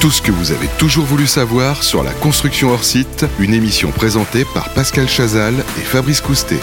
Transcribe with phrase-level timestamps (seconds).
[0.00, 3.90] Tout ce que vous avez toujours voulu savoir sur la construction hors site, une émission
[3.90, 6.56] présentée par Pascal Chazal et Fabrice Coustet.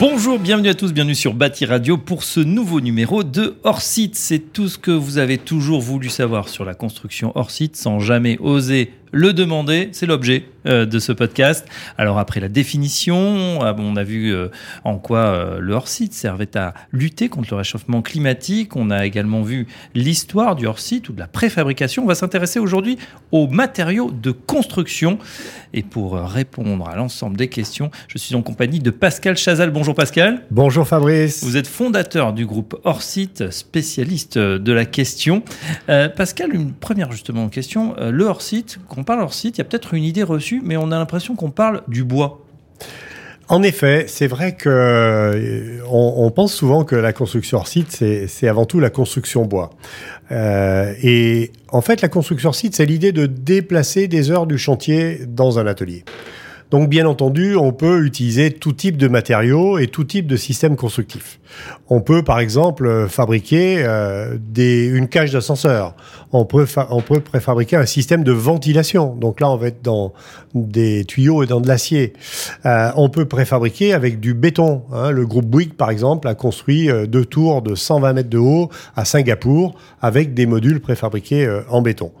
[0.00, 4.16] Bonjour, bienvenue à tous, bienvenue sur Bâti Radio pour ce nouveau numéro de Hors Site.
[4.16, 8.00] C'est tout ce que vous avez toujours voulu savoir sur la construction hors site sans
[8.00, 11.66] jamais oser le demander, c'est l'objet euh, de ce podcast.
[11.96, 14.48] Alors après la définition, ah on a vu euh,
[14.84, 18.76] en quoi euh, le hors-site servait à lutter contre le réchauffement climatique.
[18.76, 22.02] On a également vu l'histoire du hors-site ou de la préfabrication.
[22.02, 22.98] On va s'intéresser aujourd'hui
[23.32, 25.18] aux matériaux de construction.
[25.72, 29.70] Et pour répondre à l'ensemble des questions, je suis en compagnie de Pascal Chazal.
[29.70, 30.44] Bonjour Pascal.
[30.50, 31.42] Bonjour Fabrice.
[31.42, 35.42] Vous êtes fondateur du groupe hors-site, spécialiste de la question.
[35.86, 37.94] Pascal, une première justement question.
[37.98, 40.92] le hors-site, on parle leur site, il y a peut-être une idée reçue, mais on
[40.92, 42.44] a l'impression qu'on parle du bois.
[43.48, 48.46] En effet, c'est vrai que euh, on, pense souvent que la construction hors site, c'est
[48.46, 49.70] avant tout la construction bois.
[50.30, 54.58] Euh, et en fait, la construction hors site, c'est l'idée de déplacer des heures du
[54.58, 56.04] chantier dans un atelier.
[56.70, 60.76] Donc bien entendu, on peut utiliser tout type de matériaux et tout type de système
[60.76, 61.40] constructif.
[61.88, 65.96] On peut par exemple fabriquer euh, une cage d'ascenseur.
[66.32, 66.64] On peut,
[67.24, 69.16] préfabriquer un système de ventilation.
[69.16, 70.12] Donc là, on va être dans
[70.54, 72.12] des tuyaux et dans de l'acier.
[72.66, 74.82] Euh, on peut préfabriquer avec du béton.
[74.92, 75.10] Hein.
[75.10, 78.70] Le groupe Bouygues, par exemple, a construit euh, deux tours de 120 mètres de haut
[78.94, 82.12] à Singapour avec des modules préfabriqués euh, en béton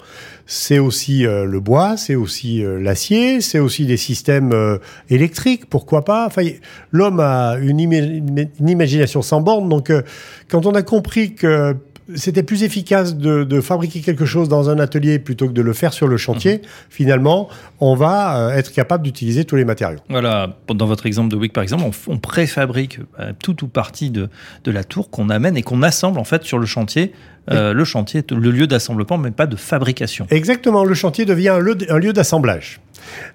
[0.52, 5.66] c'est aussi euh, le bois, c'est aussi euh, l'acier, c'est aussi des systèmes euh, électriques,
[5.66, 6.26] pourquoi pas?
[6.26, 6.42] Enfin,
[6.90, 7.78] l'homme a une,
[8.66, 9.92] imagination sans borne, donc
[10.48, 11.76] quand on a compris que
[12.16, 15.92] c'était plus efficace de, fabriquer quelque chose dans un atelier plutôt que de le faire
[15.92, 16.54] sur le chantier.
[16.54, 16.62] Mhm.
[16.88, 20.00] Finalement, on va être capable d'utiliser tous les matériaux.
[20.08, 22.98] Voilà, dans votre exemple de Wick par exemple, on, préfabrique
[23.42, 24.28] tout ou partie de,
[24.64, 27.12] de la tour qu'on amène et qu'on assemble en fait sur le chantier
[27.50, 30.26] euh, le chantier est le lieu d'assemblement, mais pas de fabrication.
[30.30, 31.58] Exactement, le chantier devient un
[31.98, 32.80] lieu, d'assemblage.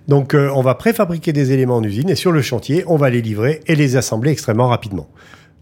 [0.08, 3.10] Donc euh, on va préfabriquer des éléments en usine et sur le chantier, on va
[3.10, 5.10] les livrer et les assembler extrêmement rapidement.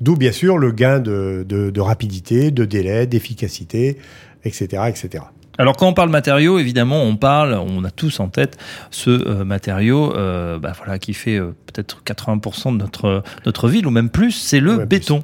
[0.02, 3.98] D'où bien sûr le gain de, de rapidité, de délai, d'efficacité,
[4.44, 5.24] etc., etc.
[5.60, 8.58] Alors quand on parle matériaux, évidemment, on parle, on a tous en tête
[8.90, 13.86] ce euh, matériau, euh, bah, voilà, qui fait euh, peut-être 80% de notre notre ville
[13.86, 15.24] ou même plus, c'est le béton.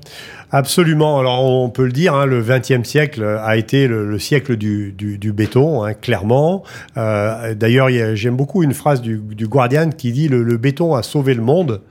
[0.52, 1.20] Absolument.
[1.20, 5.34] Alors on peut le dire, hein, le XXe siècle a été le, siècle du, du,
[5.34, 6.64] béton, hein, clairement.
[6.96, 11.34] D'ailleurs, j'aime beaucoup une phrase du, du Guardian qui dit le, le béton a sauvé
[11.34, 11.82] le monde.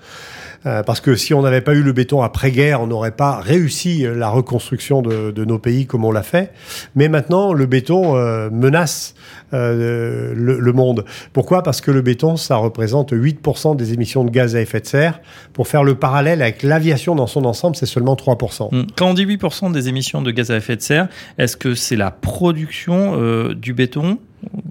[0.69, 4.05] Euh, parce que si on n'avait pas eu le béton après-guerre, on n'aurait pas réussi
[4.15, 6.53] la reconstruction de, de, nos pays comme on l'a fait.
[6.95, 9.15] Mais maintenant, le béton euh, menace
[9.55, 11.07] euh, le, le, monde.
[11.33, 11.63] Pourquoi?
[11.63, 15.21] Parce que le béton, ça représente 8% des émissions de gaz à effet de serre.
[15.55, 18.75] Pour faire le parallèle avec l'aviation dans son ensemble, c'est seulement 3%.
[18.75, 18.87] Hum.
[18.95, 21.09] Quand on dit 8% des émissions de gaz à effet de serre,
[21.39, 24.19] est-ce que c'est la production euh, du béton?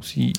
[0.01, 0.33] Si,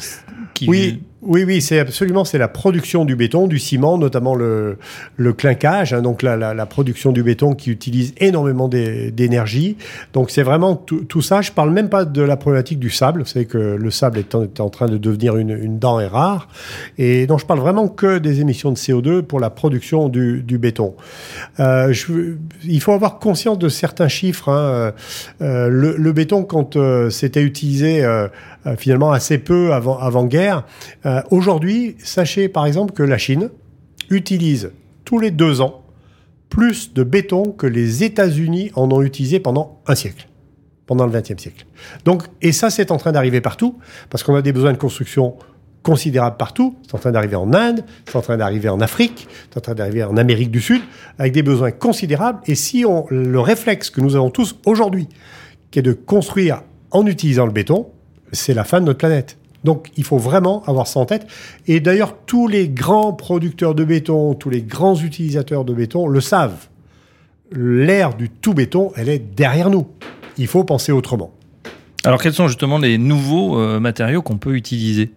[0.55, 0.69] qui...
[0.69, 4.79] Oui, oui, oui, c'est absolument c'est la production du béton, du ciment, notamment le,
[5.17, 9.77] le clinquage, hein, donc la, la, la, production du béton qui utilise énormément d'énergie.
[10.13, 11.41] Donc c'est vraiment tout, ça.
[11.41, 13.23] Je parle même pas de la problématique du sable.
[13.23, 16.49] Vous savez que le sable est en, train de devenir une, une denrée rare.
[16.99, 20.59] Et donc je parle vraiment que des émissions de CO2 pour la production du, du
[20.59, 20.95] béton.
[21.59, 24.51] Euh, je, il faut avoir conscience de certains chiffres.
[24.51, 24.93] Hein.
[25.43, 28.29] Euh, le, le, béton, quand euh, c'était utilisé euh,
[28.67, 30.65] euh, finalement assez peu avant, avant guerre,
[31.09, 33.51] euh, aujourd'hui, sachez par exemple que la Chine
[34.11, 34.73] utilise
[35.05, 35.83] tous les deux ans
[36.51, 40.29] plus de béton que les États-Unis en ont utilisé pendant un siècle,
[40.87, 41.67] pendant le XXe siècle.
[42.05, 43.79] Donc, et ça, c'est en train d'arriver partout,
[44.11, 45.37] parce qu'on a des besoins de construction
[45.83, 46.77] considérables partout.
[46.87, 49.75] C'est en train d'arriver en Inde, c'est en train d'arriver en Afrique, c'est en train
[49.75, 50.83] d'arriver en Amérique du Sud,
[51.19, 52.41] avec des besoins considérables.
[52.47, 55.09] Et si on, le réflexe que nous avons tous aujourd'hui,
[55.71, 57.89] qui est de construire en utilisant le béton,
[58.33, 59.38] c'est la fin de notre planète.
[59.65, 61.27] Donc il faut vraiment avoir ça en tête.
[61.67, 66.21] Et d'ailleurs, tous les grands producteurs de béton, tous les grands utilisateurs de béton le
[66.21, 66.69] savent.
[67.53, 69.87] L'ère du tout béton, elle est derrière nous.
[70.37, 71.33] Il faut penser autrement.
[72.05, 75.11] Alors quels sont justement les nouveaux euh, matériaux qu'on peut utiliser?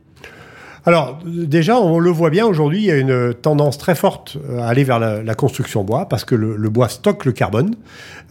[0.86, 4.68] Alors déjà, on le voit bien aujourd'hui, il y a une tendance très forte à
[4.68, 7.76] aller vers la, construction bois parce que le, bois stocke le carbone.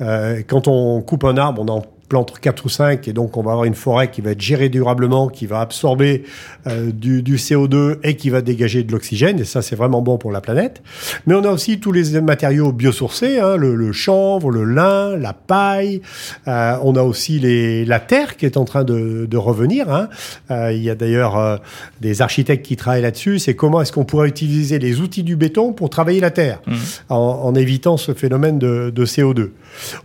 [0.00, 3.43] Euh, quand on coupe un arbre, on en plante 4 ou 5 et donc on
[3.43, 6.25] va avoir une forêt qui va être gérée durablement, qui va absorber
[6.67, 10.19] euh, du, du, CO2 et qui va dégager de l'oxygène et ça c'est vraiment bon
[10.19, 10.83] pour la planète.
[11.27, 15.33] Mais on a aussi tous les matériaux biosourcés, hein, le, le, chanvre, le lin, la
[15.33, 16.03] paille.
[16.49, 19.89] Euh, on a aussi les, la terre qui est en train de, de revenir.
[19.91, 20.09] Hein.
[20.51, 21.61] Euh, il y a d'ailleurs
[22.01, 23.39] des architectes qui travaillent là-dessus.
[23.39, 26.75] C'est comment est-ce qu'on pourrait utiliser les outils du béton pour travailler la terre mmh.
[27.11, 29.51] en, en, évitant ce phénomène de, de CO2.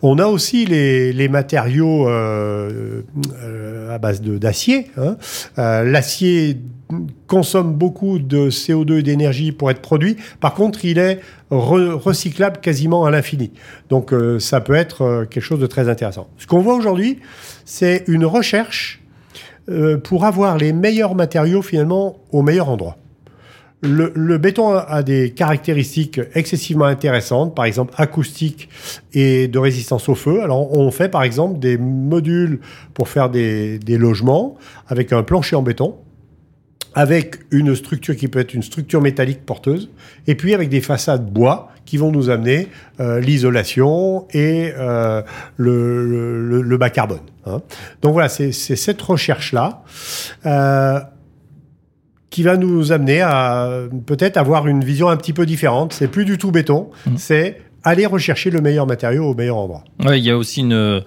[0.03, 3.03] On a aussi les, les matériaux matériaux
[3.43, 4.87] euh, à base d'acier.
[4.97, 5.17] Hein.
[5.57, 6.57] L'acier
[7.27, 10.17] consomme beaucoup de CO2 et d'énergie pour être produit.
[10.39, 11.19] Par contre, il est
[11.49, 13.51] recyclable quasiment à l'infini.
[13.89, 16.27] Donc ça peut être quelque chose de très intéressant.
[16.37, 17.19] Ce qu'on voit aujourd'hui,
[17.63, 19.01] c'est une recherche
[20.03, 22.97] pour avoir les meilleurs matériaux finalement au meilleur endroit.
[23.81, 28.69] Le, béton a des caractéristiques excessivement intéressantes, par exemple acoustiques
[29.13, 30.41] et de résistance au feu.
[30.41, 32.59] Alors on fait par exemple des modules
[32.93, 34.55] pour faire des, logements
[34.87, 35.95] avec un plancher en béton,
[36.95, 39.91] avec une structure qui peut être une structure métallique porteuse,
[40.25, 42.69] et puis avec des façades bois qui vont nous amener
[42.99, 45.21] euh, l'isolation et euh,
[45.57, 47.19] le, bas carbone.
[47.45, 47.61] Hein.
[48.01, 49.83] Donc voilà, c'est cette recherche-là.
[50.45, 50.99] Euh,
[52.35, 53.69] qui va nous amener à
[54.05, 55.93] peut-être avoir une vision un petit peu différente.
[55.93, 57.11] C'est plus du tout béton, mmh.
[57.15, 59.85] c'est aller rechercher le meilleur matériau au meilleur endroit.
[60.03, 61.01] il y a aussi une,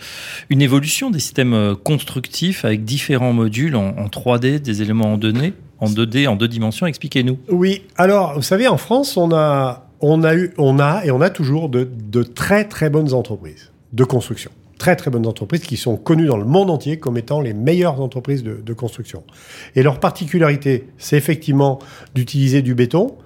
[0.49, 5.53] une évolution des systèmes euh, constructifs avec différents modules en, 3D, des éléments en 2D,
[5.81, 6.87] en 2D, en deux dimensions.
[6.87, 7.39] Expliquez-nous.
[7.51, 11.21] Oui, alors vous savez, en France, on a, on a, eu, on a et on
[11.21, 15.77] a toujours de, de très très bonnes entreprises de construction très très bonnes entreprises qui
[15.77, 19.25] sont connues dans le monde entier comme étant les meilleures entreprises de, construction.
[19.75, 21.81] Et leur particularité, c'est effectivement
[22.15, 23.17] d'utiliser du béton,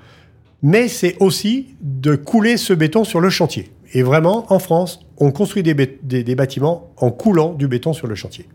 [0.62, 3.70] mais c'est aussi de couler ce béton sur le chantier.
[3.92, 8.14] Et vraiment, en France, on construit des, des, bâtiments en coulant du béton sur le
[8.14, 8.48] chantier.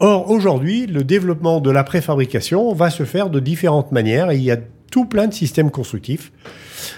[0.00, 4.50] Or, aujourd'hui, le développement de la préfabrication va se faire de différentes manières il y
[4.50, 4.56] a
[4.90, 6.32] tout plein de systèmes constructifs.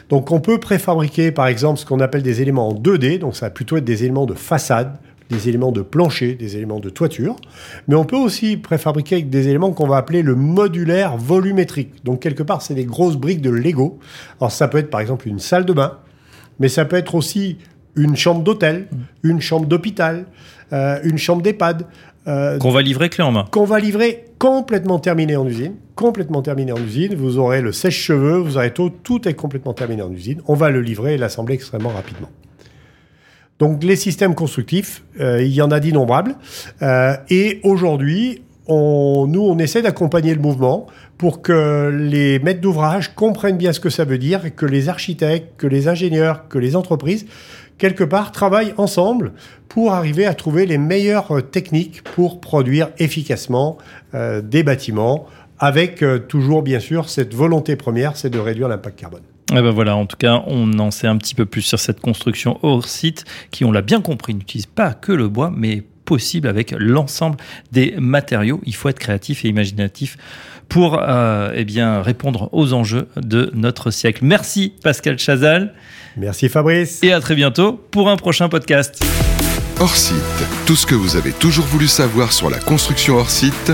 [0.08, 3.46] Donc on peut préfabriquer par exemple ce qu'on appelle des éléments en 2D, donc ça
[3.46, 4.98] va plutôt être des éléments de façade,
[5.30, 7.36] des éléments de plancher, des éléments de toiture,
[7.86, 12.04] mais on peut aussi préfabriquer avec des éléments qu'on va appeler le modulaire volumétrique.
[12.04, 13.98] Donc quelque part, c'est des grosses briques de Lego.
[14.40, 15.98] Alors ça peut être par exemple une salle de bain,
[16.58, 17.58] mais ça peut être aussi
[17.96, 18.88] une chambre d'hôtel,
[19.22, 20.26] une chambre d'hôpital,
[20.72, 21.86] euh, une chambre d'EHPAD.
[22.26, 23.46] Euh, qu'on va livrer clé en main.
[23.50, 25.74] Qu'on va livrer complètement terminé en usine.
[25.94, 27.14] Complètement terminé en usine.
[27.14, 28.90] Vous aurez le sèche-cheveux, vous aurez tout.
[29.02, 30.42] Tout est complètement terminé en usine.
[30.46, 32.28] On va le livrer et l'assembler extrêmement rapidement.
[33.58, 36.36] Donc les systèmes constructifs, euh, il y en a d'innombrables.
[36.82, 43.14] Euh, et aujourd'hui, on, nous, on essaie d'accompagner le mouvement pour que les maîtres d'ouvrage
[43.14, 46.76] comprennent bien ce que ça veut dire, que les architectes, que les ingénieurs, que les
[46.76, 47.26] entreprises,
[47.78, 49.32] quelque part, travaillent ensemble
[49.68, 53.78] pour arriver à trouver les meilleures techniques pour produire efficacement
[54.14, 55.26] euh, des bâtiments,
[55.58, 59.22] avec toujours, bien sûr, cette volonté première, c'est de réduire l'impact carbone.
[59.50, 62.00] Et ben voilà, en tout cas, on en sait un petit peu plus sur cette
[62.00, 66.48] construction hors site qui, on l'a bien compris, n'utilise pas que le bois, mais possible
[66.48, 67.36] avec l'ensemble
[67.72, 68.60] des matériaux.
[68.64, 70.16] Il faut être créatif et imaginatif
[70.68, 74.20] pour euh, eh bien, répondre aux enjeux de notre siècle.
[74.22, 75.74] Merci Pascal Chazal.
[76.16, 77.02] Merci Fabrice.
[77.02, 79.02] Et à très bientôt pour un prochain podcast.
[79.80, 80.16] Hors site,
[80.66, 83.72] tout ce que vous avez toujours voulu savoir sur la construction hors site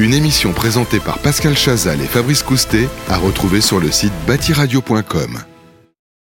[0.00, 5.49] une émission présentée par Pascal Chazal et Fabrice Coustet à retrouver sur le site bâtiradio.com.